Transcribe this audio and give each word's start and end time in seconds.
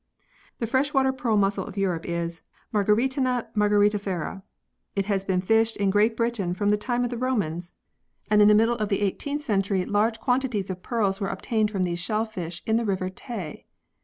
The 0.57 0.65
fresh 0.65 0.95
water 0.95 1.13
pearl 1.13 1.37
mussel 1.37 1.63
of 1.67 1.77
Europe 1.77 2.07
is 2.07 2.41
Mar 2.71 2.83
cjaritana 2.83 3.53
margaritifera. 3.53 4.41
It 4.95 5.05
has 5.05 5.23
been 5.23 5.41
fished 5.41 5.77
in 5.77 5.91
Great 5.91 6.17
Britain 6.17 6.55
from 6.55 6.69
the 6.69 6.75
time 6.77 7.03
of 7.03 7.11
the 7.11 7.19
Romans, 7.19 7.73
and 8.27 8.41
in 8.41 8.47
the 8.47 8.55
90 8.55 8.57
PEARLS 8.57 8.57
[CH. 8.57 8.57
middle 8.79 8.83
of 8.83 8.89
the 8.89 9.13
18th 9.15 9.41
century 9.43 9.85
large 9.85 10.19
quantities 10.19 10.71
of 10.71 10.81
pearls 10.81 11.21
were 11.21 11.27
obtained 11.29 11.69
from 11.69 11.83
these 11.83 11.99
shellfish 11.99 12.63
in 12.65 12.77
the 12.77 12.85
river 12.85 13.11
Tay. 13.11 13.67